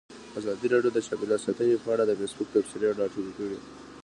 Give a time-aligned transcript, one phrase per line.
[0.39, 3.57] ازادي راډیو د چاپیریال ساتنه په اړه د فیسبوک تبصرې راټولې کړي.